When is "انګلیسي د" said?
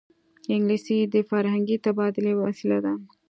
0.53-1.15